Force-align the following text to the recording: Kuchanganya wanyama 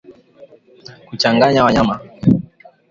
Kuchanganya 1.07 1.63
wanyama 1.65 1.95